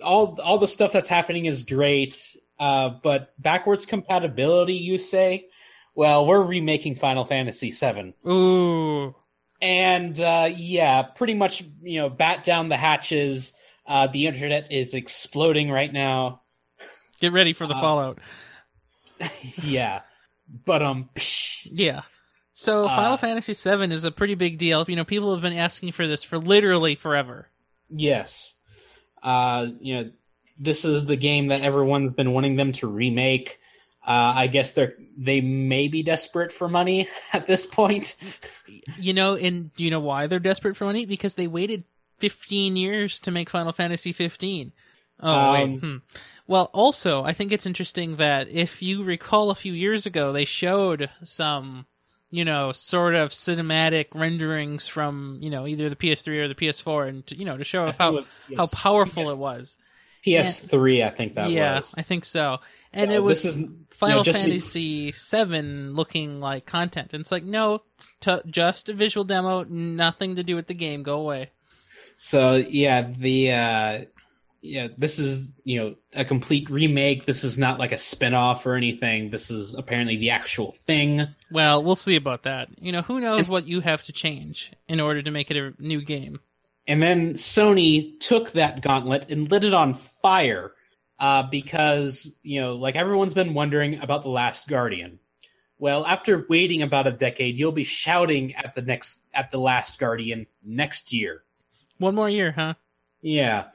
[0.03, 2.21] all all the stuff that's happening is great,
[2.59, 5.47] uh, but backwards compatibility, you say?
[5.95, 9.15] Well, we're remaking Final Fantasy VII, Ooh,
[9.61, 13.53] and uh, yeah, pretty much, you know, bat down the hatches.
[13.85, 16.41] Uh, the internet is exploding right now.
[17.19, 18.19] get ready for the Uh, fallout.
[19.63, 20.01] yeah,
[20.65, 22.01] but um, psh, Yeah.
[22.53, 24.85] So Uh, Final Fantasy VII is a pretty big deal.
[24.87, 27.47] You know, people have been asking for this for literally forever.
[27.89, 28.55] Yes.
[29.23, 30.11] Uh, you know,
[30.59, 33.59] this is the game that everyone's been wanting them to remake.
[34.05, 38.15] Uh, I guess they're they may be desperate for money at this point.
[38.97, 41.05] You know, and do you know why they're desperate for money?
[41.05, 41.83] Because they waited
[42.19, 44.71] 15 years to make Final Fantasy 15.
[45.19, 45.79] Oh, Um, wait.
[45.79, 45.97] Hmm.
[46.47, 50.45] Well, also, I think it's interesting that if you recall a few years ago, they
[50.45, 51.85] showed some,
[52.31, 57.07] you know, sort of cinematic renderings from, you know, either the PS3 or the PS4
[57.07, 58.23] and, to, you know, to show off how,
[58.57, 59.77] how powerful it was.
[60.25, 61.53] PS3, I think that was.
[61.53, 61.93] yeah, was.
[61.97, 62.59] I think so.
[62.93, 67.13] And it was is- Final you know, Fantasy Seven looking like content.
[67.13, 70.73] And it's like, no, it's t- just a visual demo, nothing to do with the
[70.73, 71.03] game.
[71.03, 71.51] Go away.
[72.17, 74.01] So yeah, the uh,
[74.61, 77.25] yeah, this is you know a complete remake.
[77.25, 79.29] This is not like a spin-off or anything.
[79.29, 81.27] This is apparently the actual thing.
[81.51, 82.69] Well, we'll see about that.
[82.79, 85.73] You know, who knows what you have to change in order to make it a
[85.79, 86.39] new game.
[86.91, 90.73] And then Sony took that gauntlet and lit it on fire
[91.19, 95.17] uh, because, you know, like everyone's been wondering about The Last Guardian.
[95.77, 99.99] Well, after waiting about a decade, you'll be shouting at the next at The Last
[99.99, 101.43] Guardian next year.
[101.97, 102.73] One more year, huh?
[103.21, 103.67] Yeah.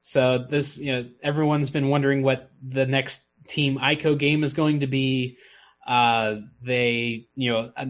[0.00, 4.80] So this, you know, everyone's been wondering what the next Team Ico game is going
[4.80, 5.36] to be.
[5.86, 7.84] Uh, they, you know, uh,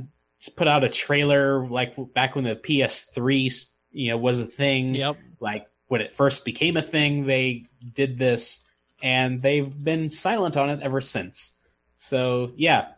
[0.57, 3.53] put out a trailer like back when the PS3,
[3.97, 5.17] you know, was a thing Yep.
[5.41, 8.65] like when it first became a thing they did this
[9.03, 11.59] and they've been silent on it ever since
[11.97, 12.89] so yeah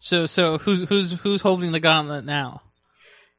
[0.00, 2.62] So, so who's who's who's holding the gauntlet now?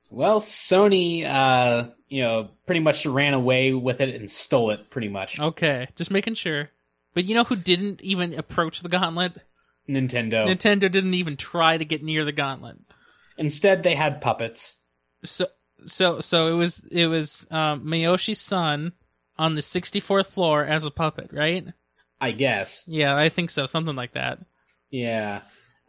[0.09, 5.07] well sony uh you know pretty much ran away with it and stole it pretty
[5.09, 6.69] much Okay, just making sure.
[7.13, 9.37] But you know who didn't even approach the gauntlet?
[9.89, 12.77] nintendo Nintendo didn't even try to get near the gauntlet.
[13.37, 14.81] instead they had puppets
[15.23, 15.47] So,
[15.85, 18.93] so, so it was it was um, Miyoshi's son
[19.37, 21.65] on the 64th floor as a puppet, right?
[22.19, 23.65] i guess Yeah, I think so.
[23.65, 24.39] Something like that.
[24.91, 25.41] yeah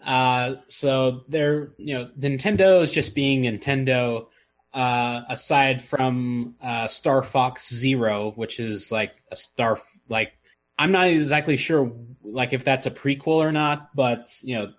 [0.03, 4.27] Uh, so they're you know Nintendo is just being Nintendo.
[4.75, 9.79] Uh, aside from uh, Star Fox Zero, which is like a Star
[10.09, 10.33] like
[10.79, 11.93] I'm not exactly sure
[12.25, 14.73] like if that's a prequel or not, but you know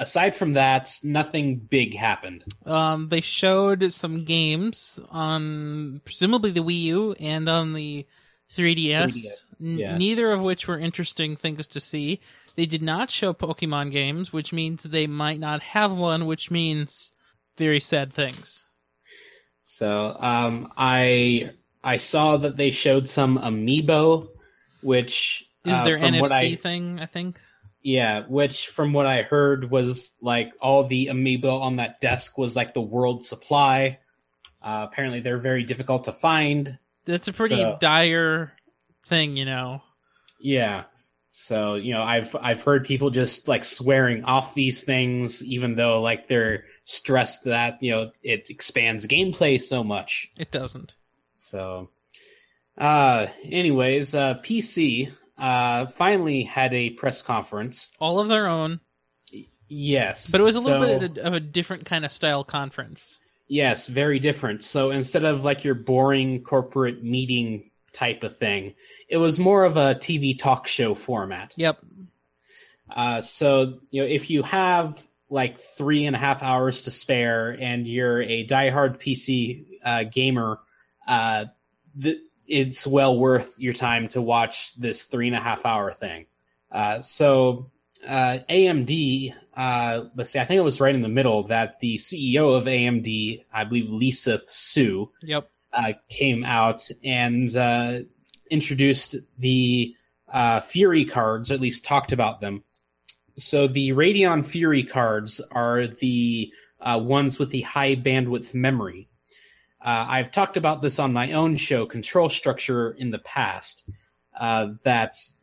[0.00, 2.44] aside from that, nothing big happened.
[2.66, 8.06] Um, they showed some games on presumably the Wii U and on the
[8.56, 9.96] 3DS, 3DS, n- yeah.
[9.96, 12.20] neither of which were interesting things to see.
[12.56, 17.12] They did not show Pokemon games, which means they might not have one, which means
[17.56, 18.66] very sad things.
[19.62, 21.52] So um, I
[21.84, 24.28] I saw that they showed some amiibo,
[24.82, 27.40] which Is uh, their NFC I, thing, I think?
[27.82, 32.54] Yeah, which from what I heard was like all the amiibo on that desk was
[32.54, 33.98] like the world supply.
[34.62, 36.78] Uh, apparently, they're very difficult to find.
[37.06, 38.52] That's a pretty So- dire
[39.06, 39.82] thing, you know.
[40.38, 40.84] Yeah.
[41.30, 46.02] So, you know, I've I've heard people just like swearing off these things even though
[46.02, 50.28] like they're stressed that, you know, it expands gameplay so much.
[50.36, 50.96] It doesn't.
[51.32, 51.90] So
[52.76, 57.90] uh anyways, uh PC uh finally had a press conference.
[57.98, 58.80] All of their own,
[59.68, 60.30] Yes.
[60.30, 63.18] but it was a little So- bit of a different kind of style conference.
[63.48, 64.62] Yes, very different.
[64.62, 68.74] So instead of like your boring corporate meeting type of thing,
[69.08, 71.54] it was more of a TV talk show format.
[71.56, 71.78] Yep.
[72.94, 77.50] Uh, so you know, if you have like three and a half hours to spare
[77.58, 80.58] and you're a diehard PC uh, gamer,
[81.06, 81.44] uh,
[82.00, 82.18] th-
[82.50, 86.26] it's well worth your time to watch this three and a half hour thing.
[86.70, 87.70] Uh, so
[88.06, 91.96] uh, AMD, uh, let's see, I think it was right in the middle that the
[91.96, 95.50] CEO of AMD, I believe Lisa Su, Yep.
[95.72, 98.00] uh, came out and uh,
[98.50, 99.94] introduced the
[100.32, 102.64] uh, Fury cards, at least talked about them.
[103.36, 109.08] So the Radeon Fury cards are the uh, ones with the high bandwidth memory.
[109.82, 113.88] Uh, I've talked about this on my own show, Control Structure, in the past.
[114.38, 115.36] Uh, that's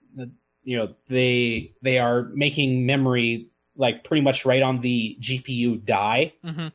[0.63, 6.33] you know they they are making memory like pretty much right on the GPU die.
[6.43, 6.67] hmm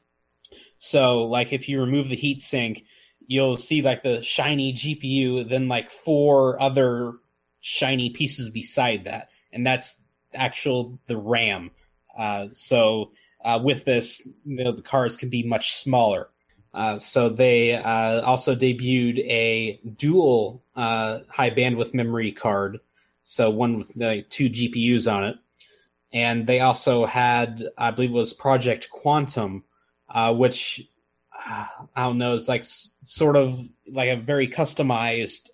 [0.78, 2.84] So, like, if you remove the heatsink,
[3.26, 7.14] you'll see like the shiny GPU, then like four other
[7.60, 10.00] shiny pieces beside that, and that's
[10.34, 11.70] actual the RAM.
[12.16, 13.12] Uh, so,
[13.44, 16.28] uh, with this, you know, the cards can be much smaller.
[16.74, 22.80] Uh, so they uh, also debuted a dual uh, high bandwidth memory card,
[23.24, 25.36] so one with uh, two GPUs on it,
[26.12, 29.64] and they also had, I believe, it was Project Quantum,
[30.08, 30.82] uh, which
[31.34, 32.64] I don't know, is like
[33.02, 35.50] sort of like a very customized,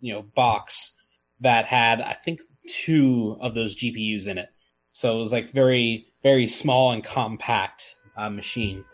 [0.00, 0.94] you know, box
[1.40, 4.48] that had I think two of those GPUs in it.
[4.92, 7.96] So it was like very very small and compact
[8.30, 8.84] machine.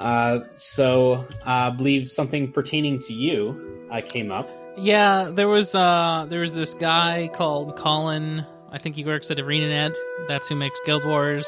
[0.00, 4.48] Uh, so I believe something pertaining to you uh, came up.
[4.76, 8.46] Yeah, there was uh there was this guy called Colin.
[8.72, 9.94] I think he works at ArenaNet.
[10.26, 11.46] That's who makes Guild Wars.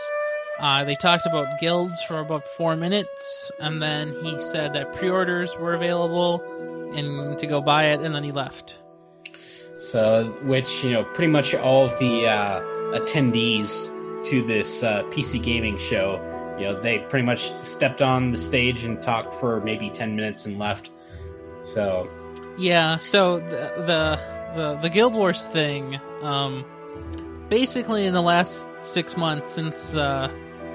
[0.58, 5.56] Uh, they talked about guilds for about four minutes, and then he said that pre-orders
[5.56, 6.42] were available
[6.94, 8.82] and to go buy it, and then he left.
[9.78, 12.60] So, which you know, pretty much all of the uh,
[12.98, 13.88] attendees
[14.26, 16.20] to this uh, PC gaming show,
[16.58, 20.46] you know, they pretty much stepped on the stage and talked for maybe ten minutes
[20.46, 20.90] and left.
[21.62, 22.10] So,
[22.58, 26.64] Yeah, so the the the, the Guild Wars thing, um,
[27.48, 30.30] basically in the last six months since uh,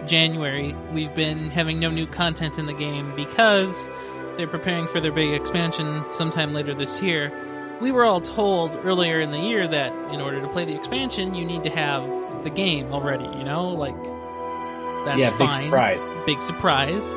[0.08, 3.88] January, we've been having no new content in the game because
[4.36, 7.32] they're preparing for their big expansion sometime later this year.
[7.82, 11.36] We were all told earlier in the year that in order to play the expansion,
[11.36, 12.04] you need to have
[12.44, 13.26] the game already.
[13.38, 13.96] You know, like
[15.08, 16.10] that's yeah, big fine surprise.
[16.26, 17.16] big surprise.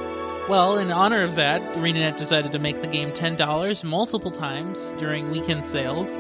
[0.49, 5.31] Well, in honor of that, ArenaNet decided to make the game $10 multiple times during
[5.31, 6.17] weekend sales.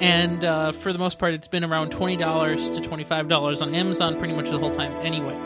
[0.00, 2.18] And uh, for the most part, it's been around $20
[2.74, 5.36] to $25 on Amazon pretty much the whole time anyway.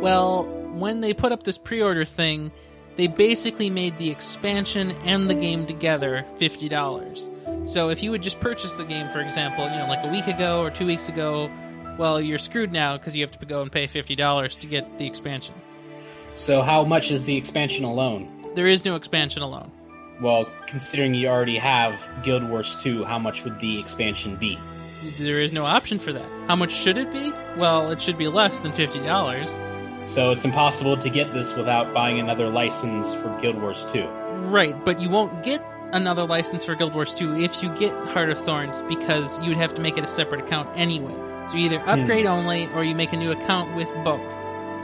[0.00, 2.52] Well, when they put up this pre order thing,
[2.96, 7.68] they basically made the expansion and the game together $50.
[7.68, 10.26] So if you would just purchase the game, for example, you know, like a week
[10.26, 11.50] ago or two weeks ago,
[11.98, 15.06] well, you're screwed now because you have to go and pay $50 to get the
[15.06, 15.54] expansion.
[16.34, 18.28] So, how much is the expansion alone?
[18.54, 19.70] There is no expansion alone.
[20.20, 24.58] Well, considering you already have Guild Wars 2, how much would the expansion be?
[25.18, 26.26] There is no option for that.
[26.48, 27.32] How much should it be?
[27.56, 29.58] Well, it should be less than fifty dollars.
[30.06, 34.04] So it's impossible to get this without buying another license for Guild Wars 2.
[34.48, 38.30] Right, but you won't get another license for Guild Wars 2 if you get Heart
[38.30, 41.14] of Thorns because you would have to make it a separate account anyway.
[41.48, 44.20] So you either upgrade only or you make a new account with both.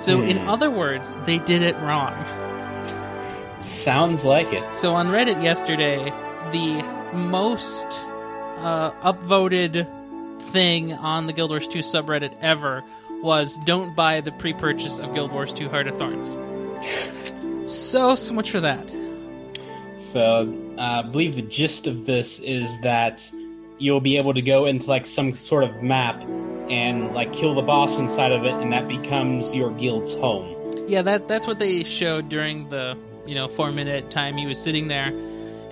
[0.01, 0.49] So, in Hmm.
[0.49, 2.15] other words, they did it wrong.
[3.61, 4.63] Sounds like it.
[4.75, 6.11] So, on Reddit yesterday,
[6.53, 6.83] the
[7.15, 7.87] most
[8.61, 9.87] uh, upvoted
[10.53, 12.83] thing on the Guild Wars 2 subreddit ever
[13.23, 16.35] was don't buy the pre purchase of Guild Wars 2 Heart of Thorns.
[17.71, 18.91] So, so much for that.
[19.99, 23.31] So, uh, I believe the gist of this is that
[23.79, 26.23] you'll be able to go into like some sort of map
[26.71, 30.57] and like kill the boss inside of it, and that becomes your guild's home.
[30.87, 34.61] Yeah, that that's what they showed during the you know four minute time he was
[34.61, 35.09] sitting there,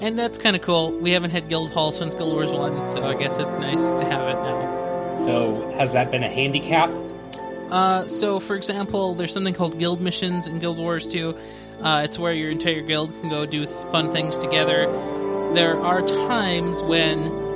[0.01, 0.93] and that's kind of cool.
[0.93, 4.05] We haven't had Guild Hall since Guild Wars One, so I guess it's nice to
[4.05, 5.15] have it now.
[5.25, 6.91] So, has that been a handicap?
[7.71, 11.37] Uh, so for example, there's something called Guild Missions in Guild Wars 2.
[11.83, 14.87] Uh, it's where your entire guild can go do th- fun things together.
[15.55, 17.48] There are times when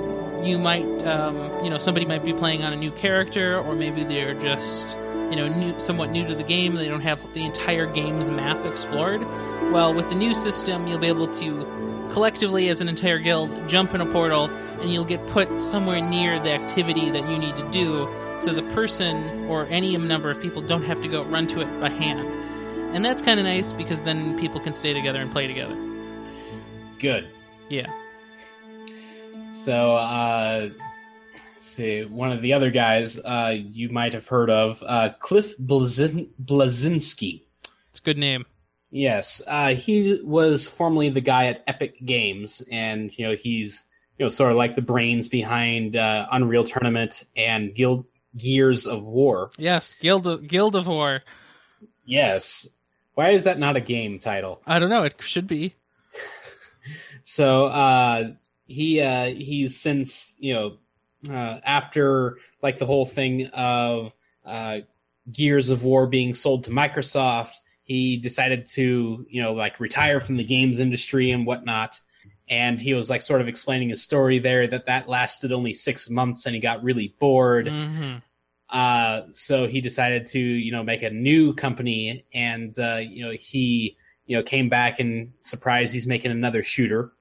[0.45, 4.05] you might, um, you know, somebody might be playing on a new character, or maybe
[4.05, 4.99] they're just,
[5.31, 6.75] you know, new, somewhat new to the game.
[6.75, 9.23] They don't have the entire game's map explored.
[9.73, 13.95] Well, with the new system, you'll be able to collectively, as an entire guild, jump
[13.95, 14.45] in a portal,
[14.81, 18.09] and you'll get put somewhere near the activity that you need to do.
[18.41, 21.81] So the person or any number of people don't have to go run to it
[21.81, 22.21] by hand.
[22.95, 25.77] And that's kind of nice because then people can stay together and play together.
[26.99, 27.29] Good.
[27.69, 27.91] Yeah.
[29.53, 30.71] So, uh,
[31.61, 36.31] see, one of the other guys uh, you might have heard of, uh, Cliff Blazin-
[36.43, 37.43] Bleszinski.
[37.91, 38.47] It's a good name.
[38.91, 43.85] Yes, uh, he was formerly the guy at Epic Games, and you know he's
[44.19, 48.05] you know sort of like the brains behind uh, Unreal Tournament and Guild
[48.37, 49.51] Gears of War.
[49.57, 51.23] Yes, Guild of, Guild of War.
[52.05, 52.69] Yes,
[53.15, 54.61] why is that not a game title?
[54.67, 55.05] I don't know.
[55.05, 55.75] It should be.
[57.25, 58.33] So uh,
[58.73, 60.67] he uh, he's since you know
[61.31, 64.13] uh, after like the whole thing of
[64.45, 64.79] uh,
[65.31, 67.55] Gears of War being sold to Microsoft,
[67.85, 72.01] he decided to you know like retire from the games industry and whatnot.
[72.49, 76.11] And he was like sort of explaining his story there that that lasted only six
[76.11, 77.69] months and he got really bored.
[77.69, 78.17] hmm
[78.69, 83.33] Uh, so he decided to, you know, make a new company, and uh, you know
[83.33, 87.13] he, you know, came back and surprised he's making another shooter,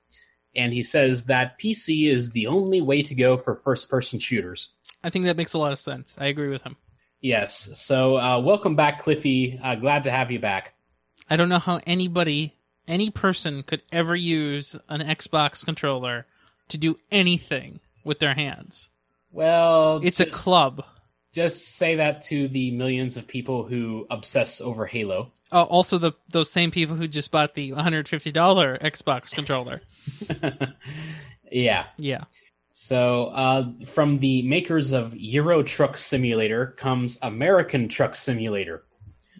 [0.55, 4.69] and he says that PC is the only way to go for first-person shooters.
[5.03, 6.15] I think that makes a lot of sense.
[6.19, 6.75] I agree with him.
[7.21, 7.69] Yes.
[7.75, 9.59] So uh, welcome back, Cliffy.
[9.63, 10.73] Uh, glad to have you back.
[11.29, 12.55] I don't know how anybody,
[12.87, 16.25] any person, could ever use an Xbox controller
[16.69, 18.89] to do anything with their hands.
[19.31, 20.83] Well, It's a club.
[21.31, 25.31] just say that to the millions of people who obsess over Halo.
[25.53, 29.81] Oh, also, the those same people who just bought the $150 Xbox controller.
[31.51, 31.85] yeah.
[31.97, 32.23] Yeah.
[32.71, 38.83] So, uh, from the makers of Euro Truck Simulator comes American Truck Simulator.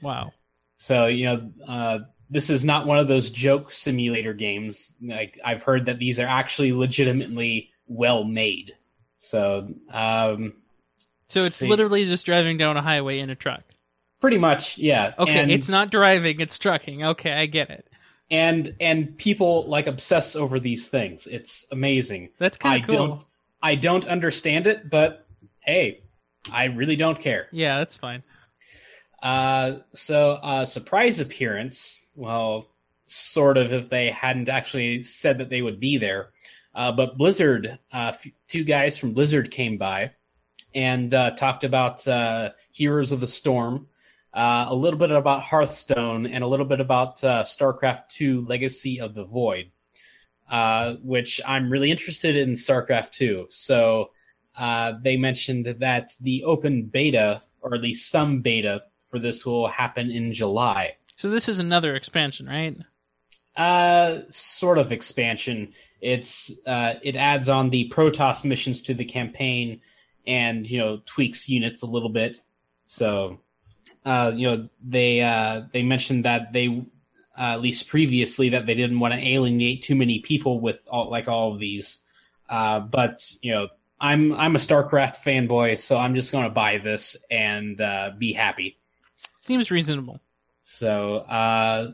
[0.02, 0.34] Wow.
[0.76, 4.95] So, you know, uh, this is not one of those joke simulator games.
[5.02, 8.74] Like I've heard that these are actually legitimately well made.
[9.17, 10.62] So, um,
[11.28, 11.67] So it's See.
[11.67, 13.63] literally just driving down a highway in a truck.
[14.19, 15.13] pretty much, yeah.
[15.19, 17.04] Okay, and, it's not driving, it's trucking.
[17.04, 17.88] Okay, I get it.
[18.32, 21.28] And and people like obsess over these things.
[21.28, 22.30] It's amazing.
[22.39, 23.08] That's kind of cool.
[23.08, 23.26] don't
[23.62, 25.28] I don't understand it, but
[25.60, 26.02] hey,
[26.52, 27.48] I really don't care.
[27.52, 28.24] Yeah, that's fine.
[29.22, 32.08] Uh, so uh, surprise appearance.
[32.15, 32.67] Well,
[33.06, 36.30] sort of if they hadn't actually said that they would be there.
[36.74, 40.12] Uh, but Blizzard, uh, f- two guys from Blizzard came by
[40.74, 43.88] and uh, talked about uh, Heroes of the Storm,
[44.34, 49.00] uh, a little bit about Hearthstone, and a little bit about uh, StarCraft II: Legacy
[49.00, 49.72] of the Void,
[50.50, 53.46] uh, which I'm really interested in StarCraft II.
[53.50, 54.12] So
[54.56, 59.67] uh, they mentioned that the open beta, or at least some beta for this, will
[59.67, 60.96] happen in July.
[61.15, 62.78] So this is another expansion, right?
[63.56, 65.74] Uh, sort of expansion.
[66.00, 69.82] It's uh, it adds on the Protoss missions to the campaign,
[70.26, 72.41] and you know tweaks units a little bit.
[72.86, 73.39] So,
[74.05, 76.67] uh, you know they uh, they mentioned that they
[77.37, 81.10] uh, at least previously that they didn't want to alienate too many people with all
[81.10, 82.04] like all of these.
[82.49, 83.67] Uh, but you know
[83.99, 88.33] I'm I'm a StarCraft fanboy, so I'm just going to buy this and uh, be
[88.33, 88.77] happy.
[89.35, 90.19] Seems reasonable.
[90.63, 91.91] So uh,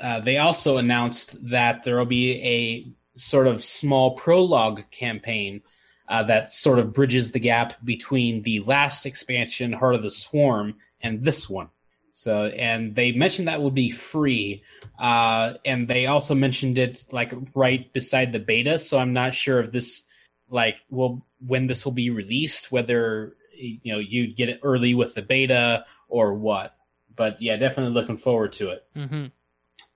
[0.00, 5.62] uh, they also announced that there will be a sort of small prologue campaign
[6.08, 10.76] uh, that sort of bridges the gap between the last expansion, Heart of the Swarm,
[11.00, 11.68] and this one.
[12.12, 14.64] So, and they mentioned that would be free,
[14.98, 18.78] uh, and they also mentioned it like right beside the beta.
[18.78, 20.04] So I'm not sure if this,
[20.50, 25.14] like, will when this will be released, whether you know you'd get it early with
[25.14, 26.74] the beta or what
[27.18, 28.86] but yeah, definitely looking forward to it.
[28.94, 29.26] hmm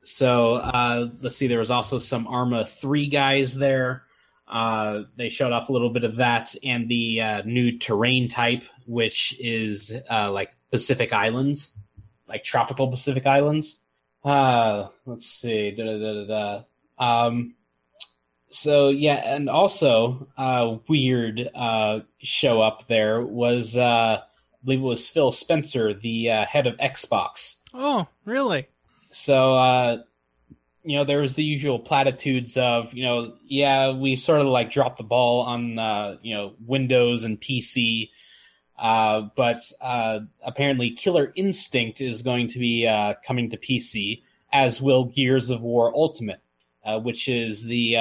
[0.03, 1.47] So uh, let's see.
[1.47, 4.03] There was also some Arma three guys there.
[4.47, 8.65] Uh, they showed off a little bit of that and the uh, new terrain type,
[8.87, 11.79] which is uh, like Pacific Islands,
[12.27, 13.79] like tropical Pacific Islands.
[14.25, 15.71] Uh, let's see.
[15.71, 16.63] Da, da, da.
[16.99, 17.55] Um,
[18.49, 24.21] so yeah, and also uh, weird uh, show up there was uh,
[24.63, 27.57] I believe it was Phil Spencer, the uh, head of Xbox.
[27.75, 28.69] Oh, really?
[29.11, 29.99] So, uh,
[30.85, 34.71] you know, there was the usual platitudes of, you know, yeah, we sort of like
[34.71, 38.11] dropped the ball on, uh, you know, Windows and PC.
[38.79, 44.83] Uh, but uh, apparently, Killer Instinct is going to be uh, coming to PC, as
[44.83, 46.41] will Gears of War Ultimate,
[46.85, 48.01] uh, which is the, uh,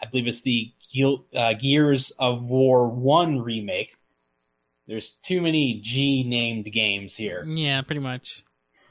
[0.00, 3.96] I believe it's the Ge- uh, Gears of War 1 remake.
[4.86, 7.44] There's too many G named games here.
[7.46, 8.44] Yeah, pretty much.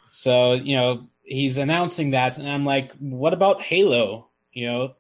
[0.10, 4.28] So, you know, he's announcing that, and I'm like, what about Halo?
[4.54, 4.96] You know,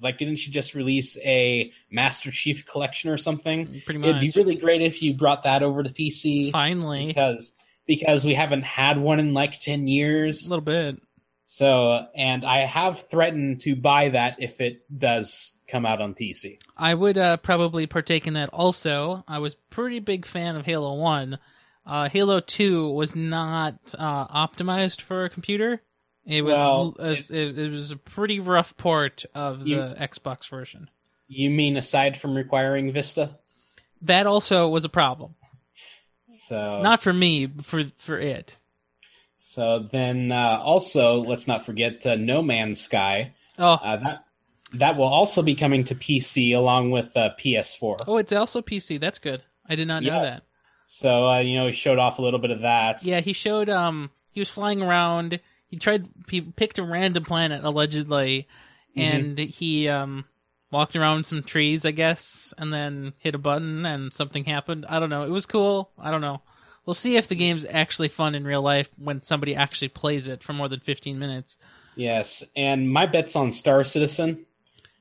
[0.00, 3.82] like, didn't you just release a Master Chief collection or something?
[3.84, 4.10] Pretty much.
[4.10, 7.52] It'd be really great if you brought that over to PC Finally, because
[7.86, 10.46] because we haven't had one in like 10 years.
[10.46, 11.00] a little bit.
[11.44, 16.60] So, and I have threatened to buy that if it does come out on PC.
[16.76, 19.24] I would uh, probably partake in that also.
[19.26, 21.38] I was pretty big fan of Halo 1.
[21.84, 25.82] Uh, Halo 2 was not uh, optimized for a computer.
[26.30, 30.88] It was Well, it, it, it was a pretty rough port of the Xbox version.
[31.26, 33.36] You mean aside from requiring Vista?
[34.02, 35.34] That also was a problem.
[36.46, 38.56] So Not for me, for for it.
[39.38, 43.32] So then, uh, also let's not forget uh, No Man's Sky.
[43.58, 44.24] Oh, Uh, that
[44.74, 48.02] that will also be coming to PC along with uh, PS4.
[48.06, 49.00] oh, it's also PC.
[49.00, 49.42] That's good.
[49.68, 50.44] I did not know that.
[50.86, 53.04] So uh, you know, he showed off a little bit of that.
[53.04, 53.68] Yeah, he showed.
[53.68, 55.40] Um, he was flying around.
[55.70, 56.08] He tried.
[56.28, 58.48] He picked a random planet allegedly,
[58.96, 59.02] Mhm.
[59.02, 60.24] and he um
[60.72, 64.86] walked around some trees, I guess, and then hit a button, and something happened.
[64.88, 65.24] I don't know.
[65.24, 65.90] It was cool.
[65.98, 66.42] I don't know.
[66.86, 70.42] We'll see if the game's actually fun in real life when somebody actually plays it
[70.42, 71.56] for more than fifteen minutes.
[71.96, 74.46] Yes, and my bet's on Star Citizen.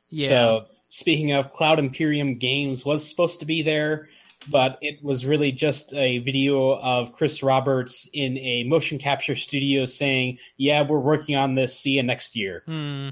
[0.09, 0.29] Yeah.
[0.29, 4.09] So speaking of, Cloud Imperium Games was supposed to be there,
[4.47, 9.85] but it was really just a video of Chris Roberts in a motion capture studio
[9.85, 11.77] saying, "Yeah, we're working on this.
[11.77, 13.09] See you next year." Hmm.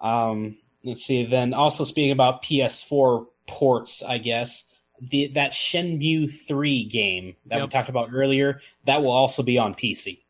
[0.00, 1.24] Um, let's see.
[1.24, 4.64] Then also speaking about PS4 ports, I guess
[5.00, 9.74] the that Shenmue Three game that we talked about earlier that will also be on
[9.74, 10.20] PC.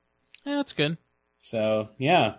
[0.45, 0.99] Yeah, that's good.
[1.41, 2.35] So yeah,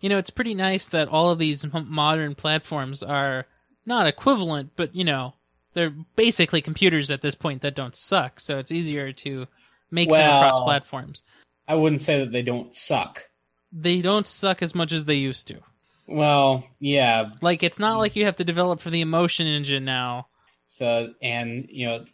[0.00, 3.46] You know, it's pretty nice that all of these modern platforms are
[3.86, 5.34] not equivalent, but you know,
[5.74, 8.40] they're basically computers at this point that don't suck.
[8.40, 9.46] So it's easier to
[9.90, 11.22] make them Well- across platforms.
[11.68, 13.28] I wouldn't say that they don't suck.
[13.72, 15.60] They don't suck as much as they used to.
[16.06, 17.28] Well, yeah.
[17.40, 20.26] Like it's not like you have to develop for the emotion engine now.
[20.66, 22.04] So and you know,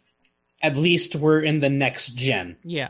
[0.61, 2.57] at least we're in the next gen.
[2.63, 2.89] Yeah,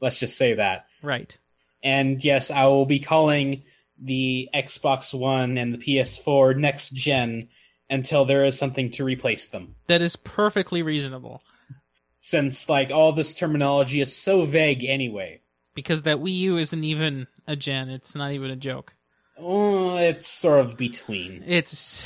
[0.00, 0.86] Let's just say that.
[1.02, 1.36] right.
[1.82, 3.62] And yes, I will be calling
[3.98, 7.48] the Xbox One and the PS4 next gen
[7.90, 9.74] until there is something to replace them.
[9.88, 11.42] That is perfectly reasonable
[12.20, 15.40] Since like all this terminology is so vague anyway.
[15.74, 17.88] because that Wii U isn't even a gen.
[17.90, 18.94] It's not even a joke.
[19.38, 21.42] Oh, it's sort of between.
[21.46, 22.04] It's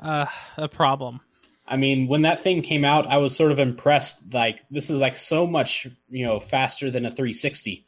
[0.00, 0.26] uh,
[0.56, 1.20] a problem.
[1.66, 4.32] I mean, when that thing came out, I was sort of impressed.
[4.32, 7.84] Like, this is like so much, you know, faster than a 360.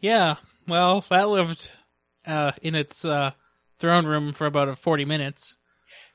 [0.00, 0.34] Yeah,
[0.66, 1.70] well, that lived
[2.26, 3.30] uh, in its uh,
[3.78, 5.56] throne room for about 40 minutes.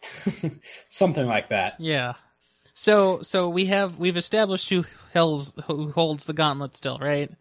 [0.89, 1.75] Something like that.
[1.79, 2.13] Yeah.
[2.73, 7.31] So so we have we've established who hell's who holds the gauntlet still, right?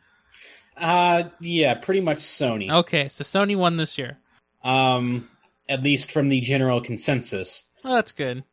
[0.77, 2.71] Uh, yeah, pretty much Sony.
[2.71, 4.19] Okay, so Sony won this year.
[4.63, 5.29] Um,
[5.69, 7.69] at least from the general consensus.
[7.85, 8.45] Well, that's good.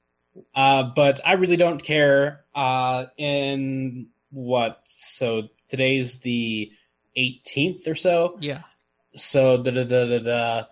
[0.54, 2.46] Uh, but I really don't care.
[2.54, 4.82] Uh, in what?
[4.86, 6.72] So today's the
[7.18, 8.38] 18th or so.
[8.40, 8.62] Yeah.
[9.16, 10.64] So da da da da da.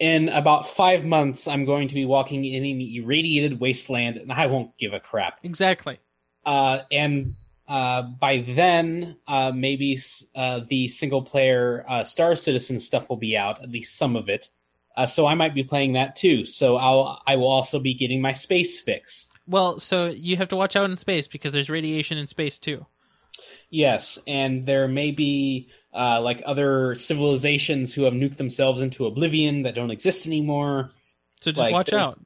[0.00, 4.46] In about five months, I'm going to be walking in an irradiated wasteland, and I
[4.46, 5.38] won't give a crap.
[5.42, 6.00] Exactly.
[6.44, 7.34] Uh, and
[7.68, 9.96] uh, by then, uh, maybe
[10.34, 14.28] uh, the single player uh, Star Citizen stuff will be out, at least some of
[14.28, 14.48] it.
[14.96, 16.44] Uh, so I might be playing that too.
[16.46, 19.28] So I'll I will also be getting my space fix.
[19.46, 22.86] Well, so you have to watch out in space because there's radiation in space too.
[23.70, 29.62] Yes, and there may be uh, like other civilizations who have nuked themselves into oblivion
[29.62, 30.90] that don't exist anymore.
[31.40, 32.18] So just Like, watch out.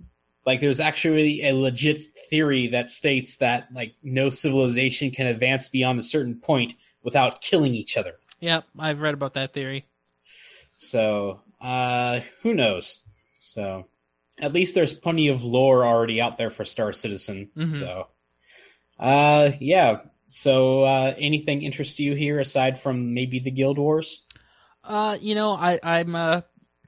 [0.47, 5.99] Like there's actually a legit theory that states that like no civilization can advance beyond
[5.99, 8.17] a certain point without killing each other.
[8.41, 9.87] Yep, I've read about that theory.
[10.77, 13.01] So, uh, who knows?
[13.41, 13.87] So,
[14.39, 17.51] at least there's plenty of lore already out there for Star Citizen.
[17.57, 17.79] Mhm.
[17.79, 18.09] So,
[18.99, 20.01] uh, yeah.
[20.35, 24.25] So, uh, anything interest you here aside from maybe the Guild Wars?
[24.83, 26.41] Uh, you know, I I'm uh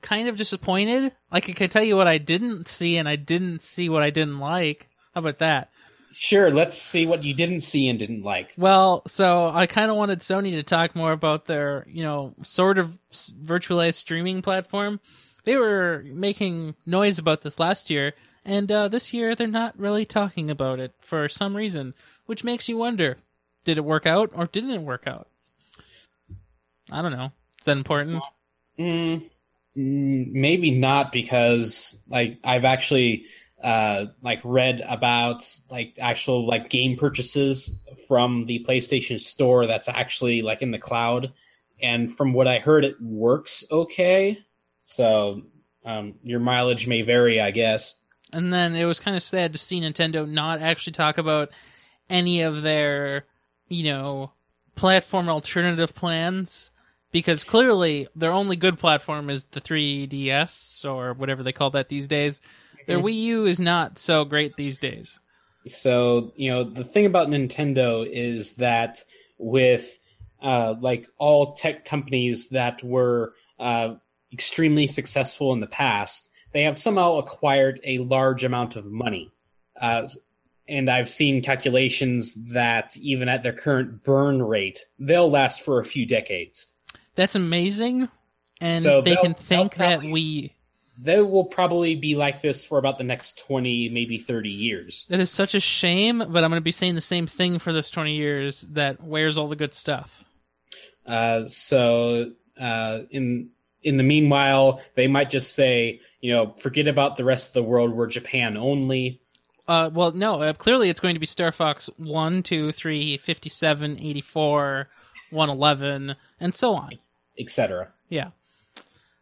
[0.02, 1.12] kind of disappointed.
[1.30, 4.10] Like I can tell you what I didn't see, and I didn't see what I
[4.10, 4.88] didn't like.
[5.14, 5.70] How about that?
[6.10, 6.50] Sure.
[6.50, 8.52] Let's see what you didn't see and didn't like.
[8.58, 12.78] Well, so I kind of wanted Sony to talk more about their, you know, sort
[12.78, 14.98] of virtualized streaming platform.
[15.44, 20.04] They were making noise about this last year, and uh, this year they're not really
[20.04, 21.94] talking about it for some reason,
[22.24, 23.18] which makes you wonder:
[23.66, 25.28] did it work out or didn't it work out?
[26.90, 27.32] I don't know.
[27.60, 28.22] Is that important?
[28.78, 29.28] Mm,
[29.74, 33.26] maybe not because like I've actually
[33.62, 40.42] uh like read about like actual like game purchases from the PlayStation store that's actually
[40.42, 41.32] like in the cloud
[41.82, 44.38] and from what I heard it works okay.
[44.84, 45.42] So
[45.84, 47.94] um your mileage may vary, I guess.
[48.32, 51.50] And then it was kind of sad to see Nintendo not actually talk about
[52.08, 53.24] any of their,
[53.68, 54.32] you know,
[54.74, 56.70] platform alternative plans
[57.12, 62.08] because clearly their only good platform is the 3DS or whatever they call that these
[62.08, 62.40] days.
[62.86, 65.18] Their Wii U is not so great these days.
[65.66, 69.02] So, you know, the thing about Nintendo is that
[69.38, 69.98] with
[70.40, 73.94] uh, like all tech companies that were uh,
[74.32, 79.32] extremely successful in the past, they have somehow acquired a large amount of money.
[79.80, 80.08] Uh,
[80.68, 85.84] and I've seen calculations that even at their current burn rate, they'll last for a
[85.84, 86.68] few decades.
[87.14, 88.08] That's amazing.
[88.60, 90.52] And So they can think they'll that we
[90.98, 95.04] They will probably be like this for about the next 20, maybe 30 years.
[95.08, 97.72] that is such a shame, but I'm going to be saying the same thing for
[97.72, 100.24] this 20 years that where's all the good stuff?
[101.06, 103.50] Uh, so uh, in
[103.82, 107.62] in the meanwhile, they might just say, you know, forget about the rest of the
[107.62, 107.92] world.
[107.92, 109.20] We're Japan only.
[109.68, 113.98] Uh, well, no, uh, clearly it's going to be Star Fox 1, 2, 3, 57,
[113.98, 114.88] 84,
[115.30, 116.92] 111, and so on.
[117.38, 117.88] etc.
[118.08, 118.30] Yeah.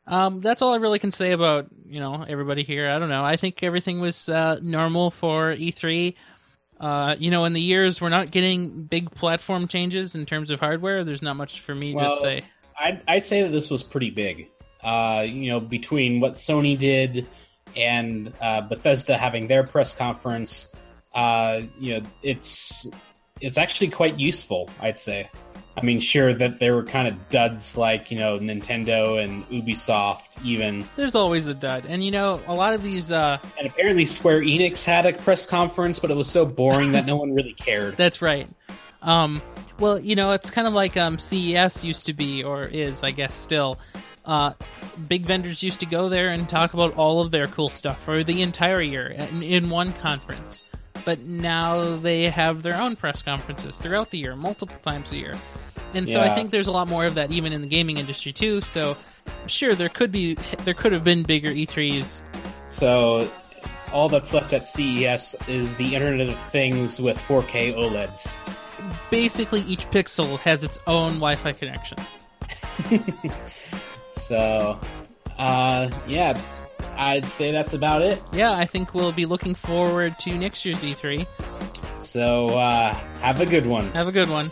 [0.07, 2.90] Um, that's all I really can say about, you know, everybody here.
[2.90, 3.24] I don't know.
[3.24, 6.14] I think everything was uh, normal for E3.
[6.78, 10.61] Uh, you know, in the years, we're not getting big platform changes in terms of
[10.61, 11.05] hardware.
[11.05, 12.45] There's not much for me to say.
[12.78, 14.51] I'd, I'd say that this was pretty big.
[14.82, 17.26] Uh, you know, between what Sony did
[17.77, 20.72] and uh, Bethesda having their press conference,
[21.14, 22.87] uh, you know, it's
[23.41, 24.70] it's actually quite useful.
[24.81, 25.31] I'd say.
[25.77, 30.43] I mean, sure that there were kind of duds like you know Nintendo and Ubisoft,
[30.45, 31.85] even, There's always a dud.
[31.89, 35.47] And, you know, a lot of these, uh, and apparently Square Enix had a press
[35.47, 37.97] conference, but it was so boring that no one really cared.
[37.97, 38.49] That's right.
[39.03, 39.43] Um,
[39.79, 43.11] well, you know, it's kind of like um, CES used to be, or is, I
[43.11, 43.79] guess, still.
[44.25, 44.53] Uh,
[45.09, 48.25] big vendors used to go there and talk about all of their cool stuff for
[48.25, 50.64] the entire year in, in one conference.
[51.05, 55.35] But now they have their own press conferences throughout the year, multiple times a year.
[55.93, 58.33] And so I think there's a lot more of that even in the gaming industry
[58.33, 58.61] too.
[58.61, 58.97] So
[59.47, 62.22] sure, there could be there could have been bigger E E3s.
[62.68, 63.31] So
[63.93, 68.29] all that's left at CES is the Internet of Things with 4K OLEDs.
[69.11, 71.99] Basically, each pixel has its own Wi-Fi connection.
[74.27, 74.79] So,
[75.39, 76.41] uh, yeah,
[76.97, 78.22] I'd say that's about it.
[78.33, 81.27] Yeah, I think we'll be looking forward to next year's E3.
[81.99, 83.91] So, uh, have a good one.
[83.93, 84.51] Have a good one.